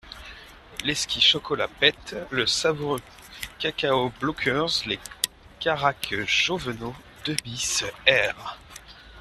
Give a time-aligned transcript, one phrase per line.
[0.83, 3.01] L'exquis chocolat Pette, le savoureux
[3.59, 4.97] cacao Blookers, les
[5.59, 8.57] caraques Joveneau, deux bis, r.